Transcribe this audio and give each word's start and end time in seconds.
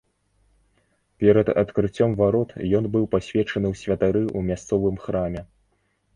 Перад 1.23 1.51
адкрыццём 1.63 2.15
варот 2.21 2.49
ён 2.81 2.89
быў 2.97 3.05
пасвечаны 3.13 3.67
ў 3.75 3.83
святары 3.83 4.23
ў 4.37 4.51
мясцовым 4.51 4.95
храме. 5.07 5.41